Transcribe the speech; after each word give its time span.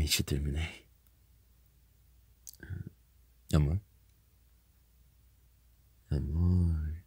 finalmente 0.00 0.22
terminei. 0.22 0.86
Amor? 3.52 3.80
Amor. 6.10 7.04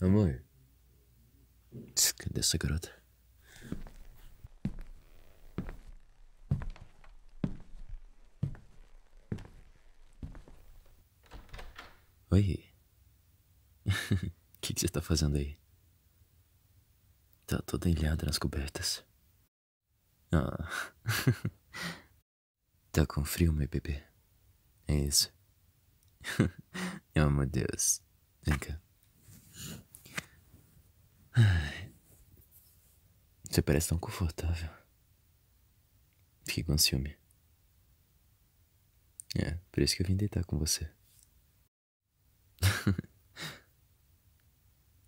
Amor. 0.00 0.44
Cadê 2.16 2.40
essa 2.40 2.56
garota? 2.58 2.90
Oi. 12.30 12.64
O 14.56 14.68
que, 14.68 14.74
que 14.74 14.80
você 14.80 14.88
tá 14.88 15.00
fazendo 15.00 15.36
aí? 15.36 15.56
Tá 17.46 17.62
toda 17.62 17.88
ilhada 17.88 18.26
nas 18.26 18.36
cobertas. 18.36 19.04
Ah. 20.32 20.68
tá 22.92 23.06
com 23.06 23.24
frio, 23.24 23.52
meu 23.52 23.68
bebê? 23.68 24.02
É 24.88 24.94
isso. 24.94 25.32
oh, 27.16 27.30
meu 27.30 27.46
Deus. 27.46 28.02
Vem 28.42 28.58
cá. 28.58 28.80
Ai. 31.32 31.92
Você 33.50 33.62
parece 33.62 33.88
tão 33.88 33.98
confortável. 33.98 34.70
Fiquei 36.46 36.64
com 36.64 36.78
ciúme. 36.78 37.16
É, 39.34 39.58
por 39.70 39.82
isso 39.82 39.96
que 39.96 40.02
eu 40.02 40.06
vim 40.06 40.16
deitar 40.16 40.44
com 40.44 40.58
você. 40.58 40.90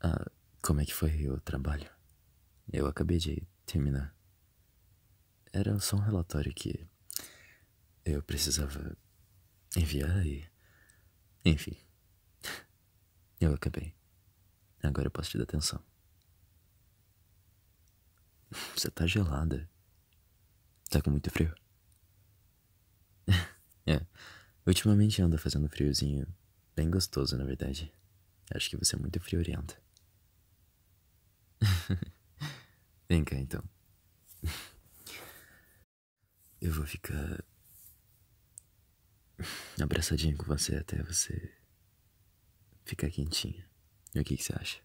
ah, 0.01 0.31
como 0.63 0.81
é 0.81 0.85
que 0.85 0.95
foi 0.95 1.29
o 1.29 1.41
trabalho? 1.41 1.91
Eu 2.73 2.87
acabei 2.87 3.19
de 3.19 3.47
terminar. 3.65 4.18
Era 5.53 5.79
só 5.81 5.97
um 5.97 6.01
relatório 6.01 6.53
que 6.55 6.87
eu 8.05 8.23
precisava 8.23 8.97
enviar 9.77 10.27
e. 10.27 10.49
Enfim. 11.45 11.77
Eu 13.41 13.55
acabei. 13.55 13.95
Agora 14.83 15.07
eu 15.07 15.11
posso 15.11 15.31
te 15.31 15.39
dar 15.39 15.45
atenção. 15.45 15.83
Você 18.75 18.91
tá 18.91 19.07
gelada. 19.07 19.69
Tá 20.91 21.01
com 21.03 21.11
muito 21.11 21.31
frio? 21.31 21.55
é. 23.87 24.05
Ultimamente 24.67 25.23
anda 25.23 25.39
fazendo 25.39 25.69
friozinho 25.69 26.27
bem 26.75 26.91
gostoso, 26.91 27.37
na 27.37 27.45
verdade. 27.45 27.93
Acho 28.55 28.71
que 28.71 28.77
você 28.77 28.97
é 28.97 28.99
muito 28.99 29.21
friorenta. 29.21 29.81
Vem 33.09 33.25
cá 33.25 33.37
então. 33.37 33.63
Eu 36.61 36.73
vou 36.73 36.85
ficar 36.85 37.45
abraçadinho 39.81 40.37
com 40.37 40.45
você 40.45 40.75
até 40.75 41.01
você 41.05 41.57
ficar 42.85 43.11
quentinha. 43.11 43.69
E 44.15 44.21
o 44.21 44.25
que, 44.25 44.37
que 44.37 44.43
você 44.43 44.53
acha? 44.55 44.83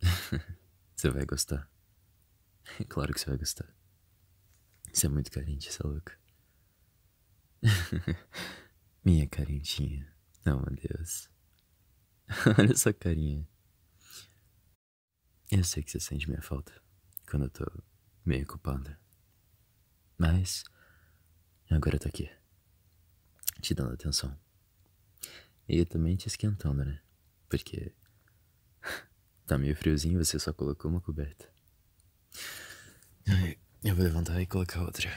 você 0.94 1.10
vai 1.10 1.24
gostar. 1.24 1.68
Claro 2.88 3.12
que 3.12 3.20
você 3.20 3.26
vai 3.26 3.36
gostar. 3.38 3.76
Você 4.92 5.06
é 5.06 5.08
muito 5.10 5.30
carente, 5.30 5.68
essa 5.68 5.86
louca. 5.86 6.18
Minha 9.04 9.28
carentinha. 9.28 10.10
Oh, 10.46 10.56
meu 10.56 10.76
Deus. 10.76 11.28
Olha 12.58 12.72
essa 12.72 12.92
carinha. 12.92 13.46
Eu 15.50 15.62
sei 15.62 15.82
que 15.82 15.90
você 15.90 16.00
sente 16.00 16.28
minha 16.28 16.40
falta 16.40 16.72
quando 17.28 17.44
eu 17.44 17.50
tô 17.50 17.84
meio 18.24 18.44
ocupada. 18.44 18.98
Mas 20.26 20.64
agora 21.70 21.96
eu 21.96 22.00
tô 22.00 22.08
aqui, 22.08 22.30
te 23.60 23.74
dando 23.74 23.92
atenção. 23.92 24.34
E 25.68 25.84
também 25.84 26.16
te 26.16 26.28
esquentando, 26.28 26.82
né? 26.82 27.02
Porque 27.46 27.92
tá 29.46 29.58
meio 29.58 29.76
friozinho 29.76 30.18
e 30.18 30.24
você 30.24 30.38
só 30.38 30.50
colocou 30.50 30.90
uma 30.90 31.02
coberta. 31.02 31.46
Eu 33.84 33.94
vou 33.94 34.02
levantar 34.02 34.40
e 34.40 34.46
colocar 34.46 34.80
outra. 34.80 35.10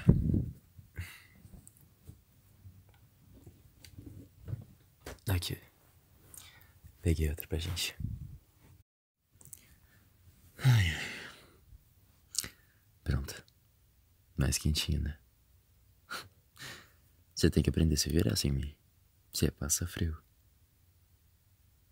Aqui. 5.30 5.58
Peguei 7.02 7.30
outra 7.30 7.48
pra 7.48 7.58
gente. 7.58 7.96
Ai, 10.58 10.90
ai. 10.90 12.50
Pronto. 13.06 13.47
Mais 14.38 14.58
quentinho, 14.58 15.02
né? 15.02 15.20
Você 17.36 17.50
tem 17.50 17.64
que 17.64 17.70
aprender 17.70 17.96
a 17.96 17.98
se 17.98 18.10
virar 18.10 18.36
sem 18.36 18.52
mim. 18.52 18.76
Você 19.34 19.50
passa 19.52 19.88
frio. 19.88 20.18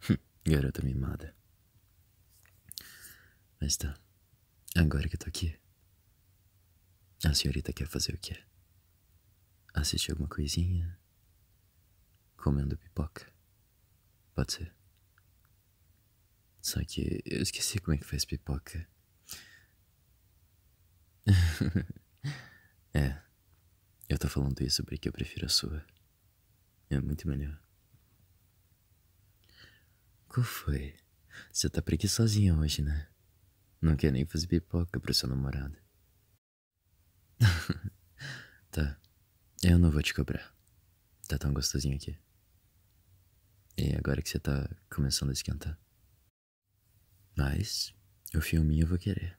Garota 0.46 0.82
mimada. 0.84 1.36
Mas 3.60 3.76
tá. 3.76 3.98
Agora 4.76 5.10
que 5.10 5.16
eu 5.16 5.20
tô 5.20 5.28
aqui. 5.28 5.60
A 7.24 7.34
senhorita 7.34 7.74
quer 7.74 7.88
fazer 7.88 8.14
o 8.14 8.18
quê? 8.20 8.44
Assistir 9.74 10.12
alguma 10.12 10.30
coisinha? 10.30 11.00
Comendo 12.38 12.78
pipoca? 12.78 13.34
Pode 14.36 14.54
ser. 14.54 14.76
Só 16.62 16.84
que 16.84 17.24
eu 17.26 17.42
esqueci 17.42 17.80
como 17.80 17.96
é 17.96 17.98
que 17.98 18.06
faz 18.06 18.26
pipoca. 18.26 18.88
é. 22.96 23.22
Eu 24.08 24.18
tô 24.18 24.30
falando 24.30 24.62
isso 24.62 24.84
porque 24.84 25.10
eu 25.10 25.14
prefiro 25.14 25.46
a 25.46 25.50
sua. 25.50 25.86
É 26.90 27.00
muito 27.00 27.28
melhor. 27.28 27.60
Qual 30.28 30.46
foi? 30.46 30.96
Você 31.52 31.70
tá 31.70 31.82
preguiçosinha 31.82 32.56
hoje, 32.56 32.82
né? 32.82 33.10
Não 33.82 33.96
quer 33.96 34.12
nem 34.12 34.26
fazer 34.26 34.48
pipoca 34.48 35.00
pro 35.00 35.14
seu 35.14 35.28
namorado. 35.28 35.78
tá. 38.72 39.00
Eu 39.62 39.78
não 39.78 39.92
vou 39.92 40.02
te 40.02 40.14
cobrar. 40.14 40.56
Tá 41.28 41.38
tão 41.38 41.54
gostosinho 41.54 41.96
aqui. 41.96 42.18
E 43.78 43.94
agora 43.96 44.22
que 44.22 44.30
você 44.30 44.40
tá 44.40 44.70
começando 44.90 45.32
a 45.32 45.34
esquentar. 45.34 45.78
Mas 47.36 47.94
o 48.34 48.40
filminho 48.40 48.84
eu 48.84 48.88
vou 48.88 48.98
querer. 48.98 49.38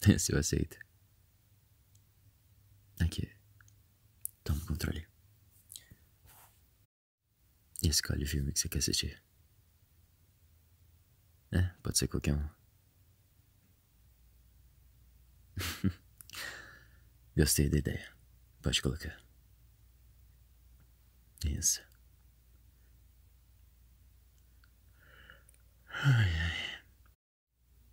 Se 0.18 0.32
eu 0.32 0.38
aceito. 0.38 0.87
Aqui. 3.00 3.30
Toma 4.44 4.62
o 4.62 4.66
controle. 4.66 5.06
E 7.82 7.88
escolhe 7.88 8.24
o 8.24 8.28
filme 8.28 8.52
que 8.52 8.58
você 8.58 8.68
quer 8.68 8.78
assistir. 8.78 9.22
É, 11.52 11.62
pode 11.82 11.98
ser 11.98 12.08
qualquer 12.08 12.34
um. 12.34 12.48
Gostei 17.36 17.68
da 17.68 17.78
ideia. 17.78 18.12
Pode 18.60 18.82
colocar. 18.82 19.22
Isso. 21.44 21.80
Ai, 25.88 26.30
ai. 26.30 26.84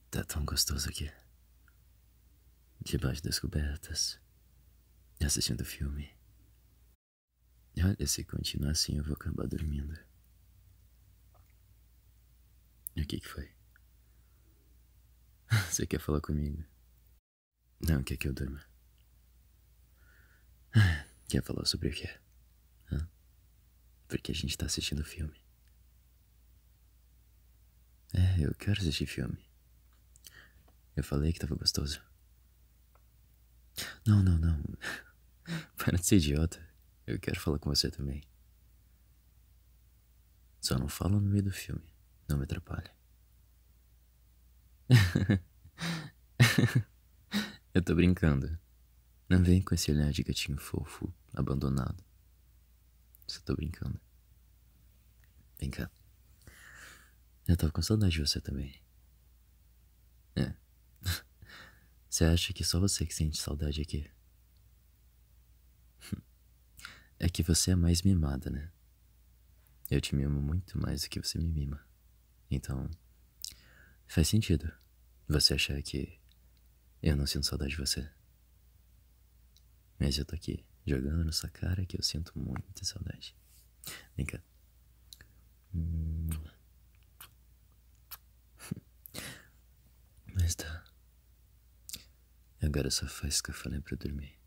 Tá 0.09 0.23
tão 0.23 0.43
gostoso 0.45 0.89
aqui. 0.89 1.11
Debaixo 2.81 3.23
das 3.23 3.39
cobertas. 3.39 4.19
Assistindo 5.23 5.65
filme. 5.65 6.13
Olha, 7.77 8.07
se 8.07 8.23
continuar 8.23 8.71
assim 8.71 8.97
eu 8.97 9.03
vou 9.03 9.13
acabar 9.13 9.47
dormindo. 9.47 9.93
O 12.97 13.05
que 13.05 13.19
que 13.19 13.27
foi? 13.27 13.53
Você 15.69 15.85
quer 15.85 15.99
falar 15.99 16.21
comigo? 16.21 16.63
Não 17.79 18.01
quer 18.03 18.17
que 18.17 18.27
eu 18.27 18.33
durma? 18.33 18.63
Quer 21.27 21.41
falar 21.41 21.65
sobre 21.65 21.89
o 21.89 21.91
quê? 21.91 22.09
Hã? 22.91 23.09
Porque 24.07 24.31
a 24.31 24.35
gente 24.35 24.57
tá 24.57 24.65
assistindo 24.67 25.03
filme. 25.03 25.43
É, 28.13 28.45
eu 28.45 28.53
quero 28.53 28.79
assistir 28.79 29.05
filme. 29.07 29.43
Eu 30.95 31.03
falei 31.03 31.33
que 31.33 31.39
tava 31.39 31.55
gostoso. 31.55 32.01
Não, 34.05 34.21
não, 34.23 34.37
não. 34.37 34.63
Para 35.77 35.97
de 35.97 36.05
ser 36.05 36.17
idiota. 36.17 36.59
Eu 37.05 37.19
quero 37.19 37.39
falar 37.39 37.59
com 37.59 37.69
você 37.69 37.89
também. 37.91 38.23
Só 40.61 40.79
não 40.79 40.87
fala 40.87 41.19
no 41.19 41.21
meio 41.21 41.43
do 41.43 41.51
filme. 41.51 41.83
Não 42.27 42.37
me 42.37 42.43
atrapalhe. 42.45 42.89
Eu 47.73 47.81
tô 47.83 47.93
brincando. 47.93 48.57
Não 49.29 49.43
vem 49.43 49.61
com 49.61 49.75
esse 49.75 49.91
olhar 49.91 50.11
de 50.11 50.23
gatinho 50.23 50.57
fofo, 50.57 51.13
abandonado. 51.33 52.03
Só 53.27 53.41
tô 53.41 53.55
brincando. 53.55 53.99
Vem 55.59 55.69
cá. 55.69 55.89
Eu 57.47 57.57
tava 57.57 57.71
com 57.71 57.81
saudade 57.81 58.13
de 58.13 58.21
você 58.21 58.39
também. 58.41 58.81
É. 60.35 60.53
Você 62.15 62.23
acha 62.23 62.53
que 62.53 62.63
só 62.63 62.79
você 62.79 63.05
que 63.05 63.13
sente 63.13 63.37
saudade 63.37 63.81
aqui? 63.81 64.09
É 67.19 67.27
que 67.27 67.43
você 67.43 67.71
é 67.71 67.75
mais 67.75 68.03
mimada, 68.03 68.49
né? 68.49 68.71
Eu 69.91 69.99
te 69.99 70.15
mimo 70.15 70.41
muito 70.41 70.79
mais 70.79 71.01
do 71.01 71.09
que 71.09 71.19
você 71.21 71.37
me 71.37 71.49
mima. 71.49 71.85
Então, 72.49 72.89
faz 74.07 74.29
sentido 74.29 74.71
você 75.27 75.55
achar 75.55 75.81
que 75.81 76.17
eu 77.03 77.17
não 77.17 77.27
sinto 77.27 77.45
saudade 77.45 77.71
de 77.71 77.77
você. 77.77 78.09
Mas 79.99 80.17
eu 80.17 80.23
tô 80.23 80.35
aqui 80.35 80.65
jogando 80.85 81.25
na 81.25 81.33
sua 81.33 81.49
cara 81.49 81.85
que 81.85 81.97
eu 81.97 82.03
sinto 82.03 82.31
muita 82.37 82.85
saudade. 82.85 83.35
Vem 84.15 84.25
cá. 84.25 84.41
Hum. 85.73 86.29
Mas 90.33 90.55
tá. 90.55 90.94
Agora 92.65 92.89
só 92.89 93.05
faz 93.05 93.41
cafuné 93.41 93.79
pra 93.79 93.95
dormir. 93.95 94.39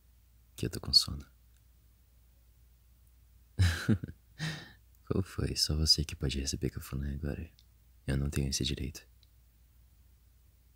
Que 0.57 0.67
eu 0.67 0.71
tô 0.71 0.81
com 0.81 0.93
sono. 0.93 1.25
Qual 5.07 5.23
foi? 5.23 5.55
Só 5.55 5.77
você 5.77 6.05
que 6.05 6.17
pode 6.17 6.41
receber 6.41 6.71
cafuné 6.71 7.15
agora. 7.15 7.49
Eu 8.09 8.17
não 8.17 8.29
tenho 8.29 8.49
esse 8.49 8.65
direito. 8.65 9.07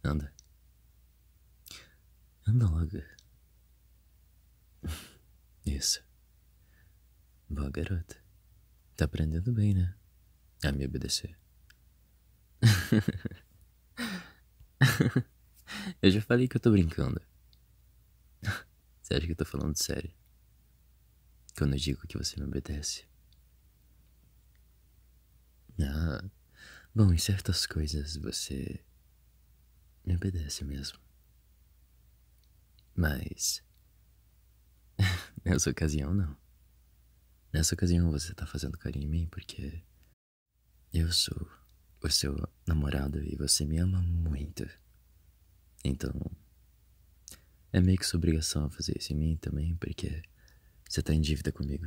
Anda. 0.05 0.33
Anda 2.47 2.69
logo. 2.69 3.03
Isso. 5.67 6.01
Boa 7.51 7.71
garota. 7.71 8.23
Tá 8.97 9.07
aprendendo 9.07 9.53
bem, 9.53 9.75
né? 9.75 9.97
A 10.63 10.71
me 10.71 10.87
obedecer. 10.87 11.37
eu 16.01 16.09
já 16.09 16.21
falei 16.21 16.47
que 16.47 16.57
eu 16.57 16.61
tô 16.61 16.71
brincando. 16.71 17.21
Você 19.13 19.17
acha 19.19 19.27
que 19.27 19.33
eu 19.33 19.37
tô 19.37 19.45
falando 19.45 19.77
sério? 19.77 20.11
Quando 21.59 21.75
eu 21.75 21.79
digo 21.79 22.07
que 22.07 22.17
você 22.17 22.41
me 22.41 22.47
obedece. 22.47 23.05
Ah, 25.79 26.25
bom, 26.95 27.13
em 27.13 27.19
certas 27.19 27.67
coisas 27.67 28.17
você 28.17 28.83
me 30.03 30.17
obedece 30.17 30.65
mesmo. 30.65 30.99
Mas. 32.97 33.63
Nessa 35.45 35.69
ocasião, 35.69 36.15
não. 36.15 36.35
Nessa 37.53 37.75
ocasião 37.75 38.11
você 38.11 38.33
tá 38.33 38.47
fazendo 38.47 38.79
carinho 38.79 39.05
em 39.05 39.11
mim 39.11 39.29
porque. 39.31 39.85
Eu 40.91 41.13
sou 41.13 41.51
o 42.01 42.09
seu 42.09 42.35
namorado 42.67 43.23
e 43.23 43.37
você 43.37 43.67
me 43.67 43.77
ama 43.77 44.01
muito. 44.01 44.67
Então. 45.85 46.19
É 47.73 47.81
meio 47.81 47.99
que 47.99 48.07
sua 48.07 48.19
obrigação 48.19 48.69
fazer 48.69 48.99
isso 48.99 49.13
em 49.13 49.17
mim 49.17 49.37
também, 49.37 49.75
porque 49.77 50.23
você 50.87 51.03
tá 51.03 51.15
em 51.15 51.21
dívida 51.21 51.51
comigo. 51.51 51.87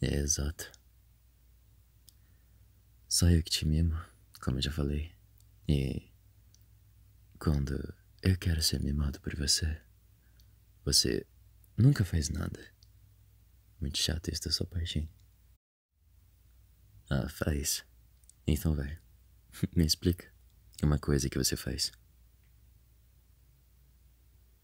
É 0.00 0.14
exato. 0.14 0.70
Só 3.08 3.28
eu 3.28 3.42
que 3.42 3.50
te 3.50 3.66
mimo, 3.66 4.00
como 4.40 4.58
eu 4.58 4.62
já 4.62 4.70
falei. 4.70 5.10
E. 5.68 6.08
Quando 7.38 7.94
eu 8.22 8.36
quero 8.36 8.62
ser 8.62 8.80
mimado 8.80 9.20
por 9.20 9.34
você, 9.34 9.80
você 10.84 11.26
nunca 11.76 12.04
faz 12.04 12.28
nada. 12.28 12.60
Muito 13.80 13.98
chato 13.98 14.28
isso 14.30 14.42
da 14.44 14.50
sua 14.52 14.66
parte, 14.66 15.00
hein? 15.00 15.08
Ah, 17.10 17.28
faz. 17.28 17.84
Então 18.46 18.74
vai. 18.74 18.98
Me 19.74 19.84
explica. 19.84 20.32
Uma 20.82 20.98
coisa 20.98 21.28
que 21.28 21.38
você 21.38 21.56
faz. 21.56 21.90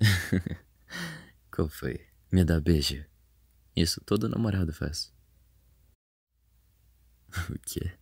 Qual 1.51 1.69
foi? 1.69 2.07
Me 2.31 2.45
dá 2.45 2.61
beijo. 2.61 3.05
Isso 3.75 4.01
todo 4.05 4.29
namorado 4.29 4.73
faz. 4.73 5.13
o 7.51 7.59
quê? 7.61 7.93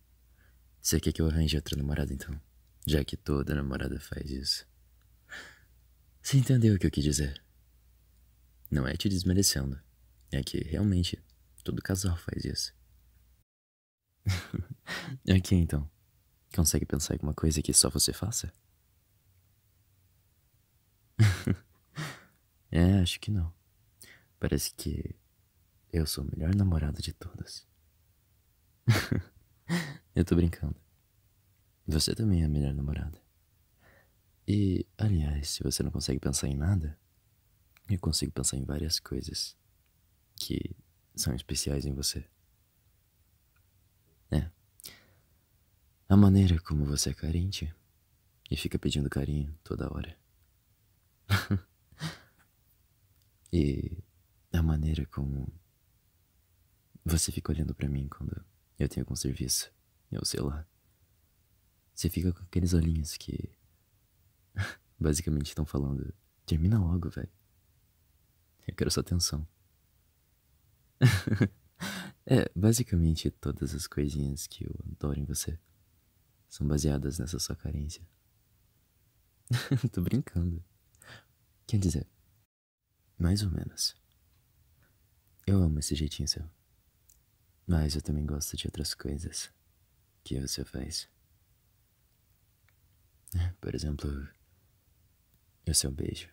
Você 0.81 0.99
quer 0.99 1.13
que 1.13 1.21
eu 1.21 1.27
arranje 1.27 1.55
outra 1.55 1.77
namorada 1.77 2.13
então? 2.13 2.39
Já 2.85 3.03
que 3.03 3.15
toda 3.15 3.55
namorada 3.55 3.99
faz 3.99 4.29
isso. 4.29 4.67
Você 6.21 6.37
entendeu 6.37 6.75
o 6.75 6.79
que 6.79 6.87
eu 6.87 6.91
quis 6.91 7.03
dizer? 7.03 7.41
Não 8.69 8.87
é 8.87 8.95
te 8.95 9.07
desmerecendo. 9.07 9.79
É 10.31 10.43
que 10.43 10.57
realmente 10.63 11.23
todo 11.63 11.81
casal 11.81 12.17
faz 12.17 12.43
isso. 12.43 12.73
ok 15.29 15.57
então. 15.57 15.89
Consegue 16.53 16.85
pensar 16.85 17.13
em 17.13 17.17
alguma 17.17 17.33
coisa 17.33 17.61
que 17.61 17.73
só 17.73 17.89
você 17.89 18.13
faça? 18.13 18.51
É, 22.75 23.01
acho 23.01 23.19
que 23.19 23.29
não. 23.29 23.53
Parece 24.39 24.73
que 24.73 25.15
eu 25.91 26.07
sou 26.07 26.23
o 26.23 26.27
melhor 26.27 26.55
namorado 26.55 27.03
de 27.03 27.13
todas. 27.13 27.67
eu 30.15 30.25
tô 30.25 30.35
brincando. 30.35 30.75
Você 31.85 32.15
também 32.15 32.41
é 32.41 32.45
a 32.45 32.49
melhor 32.49 32.73
namorada. 32.73 33.21
E, 34.47 34.87
aliás, 34.97 35.49
se 35.49 35.61
você 35.61 35.83
não 35.83 35.91
consegue 35.91 36.19
pensar 36.19 36.47
em 36.47 36.55
nada, 36.55 36.97
eu 37.87 37.99
consigo 37.99 38.31
pensar 38.31 38.57
em 38.57 38.65
várias 38.65 38.99
coisas 38.99 39.55
que 40.35 40.75
são 41.15 41.35
especiais 41.35 41.85
em 41.85 41.93
você. 41.93 42.27
É. 44.31 44.49
A 46.09 46.17
maneira 46.17 46.59
como 46.59 46.85
você 46.85 47.11
é 47.11 47.13
carente 47.13 47.71
e 48.49 48.57
fica 48.57 48.79
pedindo 48.79 49.11
carinho 49.11 49.55
toda 49.63 49.93
hora. 49.93 50.17
e 53.55 54.03
a 54.51 54.63
maneira 54.63 55.05
como 55.05 55.47
você 57.05 57.31
fica 57.31 57.51
olhando 57.51 57.75
para 57.75 57.87
mim 57.87 58.07
quando 58.07 58.43
eu 58.79 58.89
tenho 58.89 59.03
algum 59.03 59.15
serviço, 59.15 59.71
eu 60.11 60.25
sei 60.25 60.41
lá. 60.41 60.65
Você 61.93 62.09
fica 62.09 62.33
com 62.33 62.41
aqueles 62.41 62.73
olhinhos 62.73 63.15
que 63.15 63.51
basicamente 64.99 65.49
estão 65.49 65.67
falando: 65.67 66.11
termina 66.47 66.79
logo, 66.79 67.11
velho. 67.11 67.29
Eu 68.67 68.73
quero 68.73 68.89
sua 68.89 69.01
atenção. 69.01 69.47
é, 72.25 72.49
basicamente 72.55 73.29
todas 73.29 73.75
as 73.75 73.85
coisinhas 73.85 74.47
que 74.47 74.65
eu 74.65 74.73
adoro 74.93 75.19
em 75.19 75.25
você 75.25 75.59
são 76.49 76.65
baseadas 76.65 77.19
nessa 77.19 77.37
sua 77.37 77.55
carência. 77.55 78.03
Tô 79.91 80.01
brincando. 80.01 80.63
Quer 81.67 81.77
dizer, 81.77 82.07
mais 83.23 83.41
ou 83.41 83.49
menos. 83.49 83.95
Eu 85.47 85.63
amo 85.63 85.79
esse 85.79 85.95
jeitinho 85.95 86.27
seu. 86.27 86.43
Mas 87.65 87.95
eu 87.95 88.01
também 88.01 88.25
gosto 88.25 88.57
de 88.57 88.67
outras 88.67 88.93
coisas 88.93 89.49
que 90.25 90.37
você 90.41 90.65
faz. 90.65 91.09
Por 93.61 93.73
exemplo, 93.73 94.09
o 95.65 95.73
seu 95.73 95.89
beijo. 95.89 96.29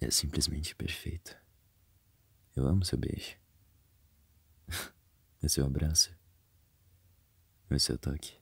É 0.00 0.10
simplesmente 0.10 0.74
perfeito. 0.74 1.36
Eu 2.56 2.66
amo 2.66 2.84
seu 2.84 2.98
beijo. 2.98 3.36
O 5.44 5.48
seu 5.48 5.66
abraço. 5.66 6.16
O 7.68 7.76
seu 7.76 7.98
toque. 7.98 8.40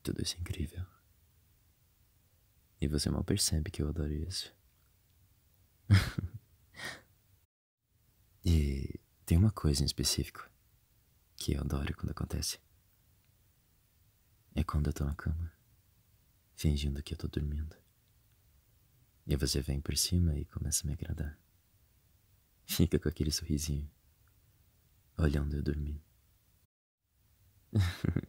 Tudo 0.00 0.22
isso 0.22 0.36
é 0.36 0.40
incrível. 0.40 0.86
E 2.80 2.86
você 2.86 3.10
mal 3.10 3.24
percebe 3.24 3.72
que 3.72 3.82
eu 3.82 3.88
adoro 3.88 4.12
isso. 4.12 4.55
e 8.44 9.00
tem 9.24 9.38
uma 9.38 9.50
coisa 9.50 9.82
em 9.82 9.86
específico 9.86 10.48
que 11.36 11.54
eu 11.54 11.60
adoro 11.60 11.94
quando 11.96 12.10
acontece. 12.10 12.58
É 14.54 14.64
quando 14.64 14.88
eu 14.88 14.92
tô 14.92 15.04
na 15.04 15.14
cama, 15.14 15.52
fingindo 16.54 17.02
que 17.02 17.14
eu 17.14 17.18
tô 17.18 17.28
dormindo. 17.28 17.76
E 19.26 19.36
você 19.36 19.60
vem 19.60 19.80
por 19.80 19.96
cima 19.96 20.38
e 20.38 20.44
começa 20.44 20.84
a 20.84 20.86
me 20.86 20.94
agradar. 20.94 21.38
Fica 22.64 22.98
com 22.98 23.08
aquele 23.08 23.30
sorrisinho, 23.30 23.88
olhando 25.16 25.56
eu 25.56 25.62
dormir. 25.62 26.02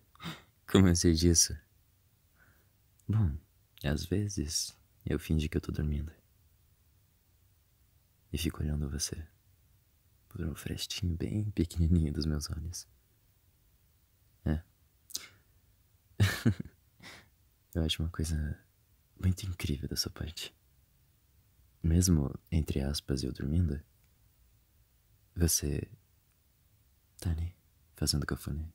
Como 0.69 0.87
eu 0.87 0.95
sei 0.95 1.13
disso? 1.13 1.57
Bom, 3.07 3.37
às 3.83 4.05
vezes 4.05 4.75
eu 5.05 5.17
fingi 5.17 5.47
que 5.47 5.57
eu 5.57 5.61
tô 5.61 5.71
dormindo. 5.71 6.11
E 8.31 8.38
fico 8.38 8.62
olhando 8.62 8.89
você 8.89 9.25
por 10.27 10.46
um 10.46 10.55
frestinho 10.55 11.15
bem 11.15 11.50
pequenininho 11.51 12.13
dos 12.13 12.25
meus 12.25 12.50
olhos. 12.50 12.88
É. 14.46 14.62
eu 17.74 17.84
acho 17.84 18.03
uma 18.03 18.10
coisa 18.10 18.60
muito 19.19 19.46
incrível 19.46 19.88
da 19.88 19.96
sua 19.96 20.12
parte. 20.12 20.55
Mesmo, 21.81 22.34
entre 22.51 22.81
aspas, 22.81 23.24
eu 23.24 23.31
dormindo, 23.31 23.81
você 25.36 25.89
tá 27.19 27.31
ali, 27.31 27.55
fazendo 27.96 28.25
cafuné. 28.25 28.72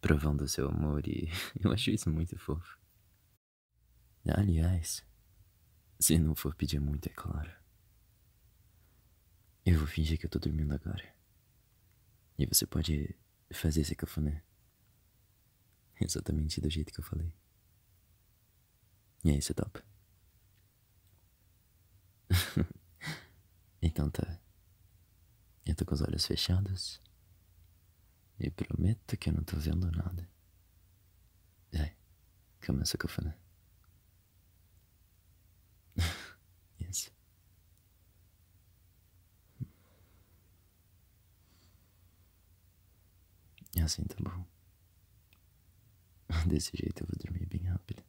Provando 0.00 0.48
seu 0.48 0.68
amor 0.68 1.06
e 1.06 1.28
eu 1.62 1.72
acho 1.72 1.90
isso 1.90 2.10
muito 2.10 2.38
fofo. 2.38 2.78
Aliás, 4.26 5.04
se 6.04 6.18
não 6.18 6.34
for 6.34 6.54
pedir 6.54 6.78
muito, 6.78 7.06
é 7.06 7.12
claro. 7.14 7.50
Eu 9.64 9.78
vou 9.78 9.86
fingir 9.86 10.18
que 10.18 10.26
eu 10.26 10.30
tô 10.30 10.38
dormindo 10.38 10.74
agora. 10.74 11.14
E 12.38 12.44
você 12.44 12.66
pode 12.66 13.16
fazer 13.50 13.80
esse 13.80 13.96
cafuné. 13.96 14.44
Exatamente 15.98 16.60
do 16.60 16.68
jeito 16.68 16.92
que 16.92 17.00
eu 17.00 17.04
falei. 17.04 17.32
E 19.24 19.30
aí, 19.30 19.40
você 19.40 19.54
topa? 19.54 19.82
então 23.80 24.10
tá. 24.10 24.38
Eu 25.64 25.74
tô 25.74 25.86
com 25.86 25.94
os 25.94 26.02
olhos 26.02 26.26
fechados. 26.26 27.00
E 28.38 28.50
prometo 28.50 29.16
que 29.16 29.30
eu 29.30 29.32
não 29.32 29.42
tô 29.42 29.56
vendo 29.56 29.90
nada. 29.90 30.28
Vai, 31.72 31.96
começa 32.60 32.94
o 32.94 32.98
cafuné. 32.98 33.34
Isso. 36.80 37.10
Assim 43.82 44.04
tá 44.04 44.16
bom. 44.20 44.44
Desse 46.46 46.76
jeito 46.76 47.02
eu 47.02 47.06
vou 47.06 47.16
dormir 47.22 47.46
bem 47.46 47.62
rápido. 47.64 48.02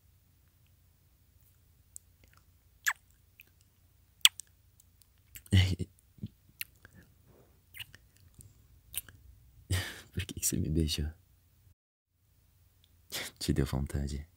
Por 10.14 10.26
que, 10.26 10.46
você 10.46 10.58
me 10.58 10.70
beijou? 10.70 11.12
Te 13.40 13.54
deu 13.54 13.66
vontade? 13.66 14.28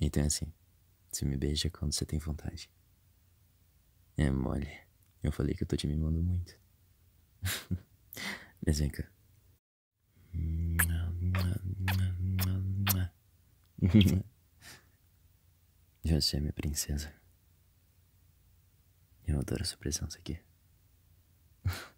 Então 0.00 0.22
é 0.22 0.26
assim, 0.26 0.52
você 1.10 1.24
me 1.24 1.36
beija 1.36 1.70
quando 1.70 1.92
você 1.92 2.04
tem 2.06 2.18
vontade. 2.18 2.70
É 4.16 4.30
mole. 4.30 4.70
Eu 5.22 5.32
falei 5.32 5.54
que 5.54 5.62
eu 5.64 5.66
tô 5.66 5.76
te 5.76 5.86
mimando 5.86 6.22
muito. 6.22 6.56
Mas 8.64 8.78
vem 8.78 8.90
cá. 8.90 9.08
Você 16.04 16.36
é 16.36 16.40
minha 16.40 16.52
princesa. 16.52 17.12
Eu 19.26 19.40
adoro 19.40 19.64
sua 19.64 19.78
presença 19.78 20.18
aqui. 20.18 20.38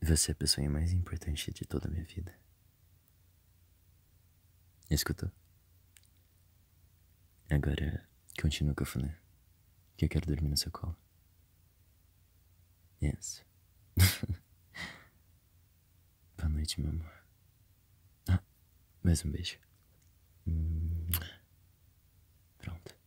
Você 0.00 0.30
é 0.30 0.32
a 0.32 0.36
pessoa 0.36 0.68
mais 0.68 0.92
importante 0.92 1.52
de 1.52 1.64
toda 1.64 1.88
a 1.88 1.90
minha 1.90 2.04
vida. 2.04 2.32
Escutou? 4.88 5.30
Agora, 7.50 8.08
continua 8.40 8.74
com 8.74 8.84
a 8.84 8.86
funé. 8.86 9.18
Que 9.96 10.04
eu 10.04 10.08
quero 10.08 10.26
dormir 10.26 10.48
no 10.48 10.56
seu 10.56 10.70
colo. 10.70 10.96
Isso. 13.00 13.44
Boa 16.36 16.48
noite, 16.48 16.80
meu 16.80 16.90
amor. 16.90 17.24
Ah, 18.28 18.42
mais 19.02 19.24
um 19.24 19.30
beijo. 19.30 19.58
Pronto. 22.58 22.97